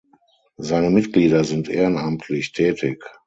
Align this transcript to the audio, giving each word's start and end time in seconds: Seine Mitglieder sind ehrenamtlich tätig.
Seine 0.57 0.89
Mitglieder 0.89 1.43
sind 1.43 1.69
ehrenamtlich 1.69 2.53
tätig. 2.53 3.03